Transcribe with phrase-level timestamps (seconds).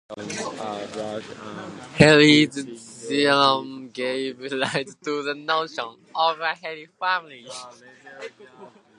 [1.99, 2.55] Helly's
[3.07, 7.45] theorem gave rise to the notion of a Helly family.